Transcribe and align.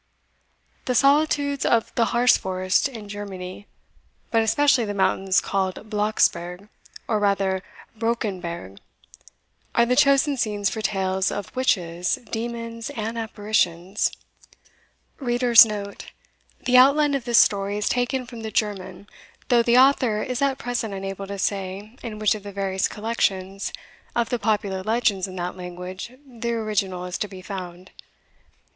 The 0.85 0.95
solitudes 0.95 1.63
of 1.63 1.93
the 1.93 2.05
Harz 2.05 2.35
forest 2.35 2.87
in 2.87 3.07
Germany, 3.07 3.67
but 4.31 4.41
especially 4.41 4.83
the 4.83 4.95
mountains 4.95 5.39
called 5.39 5.91
Blocksberg, 5.91 6.69
or 7.07 7.19
rather 7.19 7.61
Brockenberg, 7.95 8.79
are 9.75 9.85
the 9.85 9.95
chosen 9.95 10.37
scenes 10.37 10.71
for 10.71 10.81
tales 10.81 11.29
of 11.29 11.55
witches, 11.55 12.17
demons, 12.31 12.89
and 12.95 13.15
apparitions. 13.15 14.11
[The 15.21 15.97
outline 16.75 17.13
of 17.13 17.25
this 17.25 17.37
story 17.37 17.77
is 17.77 17.87
taken 17.87 18.25
from 18.25 18.41
the 18.41 18.49
German, 18.49 19.05
though 19.49 19.61
the 19.61 19.77
Author 19.77 20.23
is 20.23 20.41
at 20.41 20.57
present 20.57 20.95
unable 20.95 21.27
to 21.27 21.37
say 21.37 21.95
in 22.01 22.17
which 22.17 22.33
of 22.33 22.41
the 22.41 22.51
various 22.51 22.87
collections 22.87 23.71
of 24.15 24.29
the 24.29 24.39
popular 24.39 24.81
legends 24.81 25.27
in 25.27 25.35
that 25.35 25.55
language 25.55 26.11
the 26.25 26.53
original 26.53 27.05
is 27.05 27.19
to 27.19 27.27
be 27.27 27.43
found. 27.43 27.91